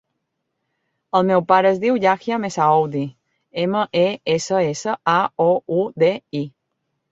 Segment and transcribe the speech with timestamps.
[1.19, 3.03] El meu pare es diu Yahya Messaoudi:
[3.67, 4.05] ema, e,
[4.39, 6.13] essa, essa, a, o, u, de,
[6.45, 6.45] i.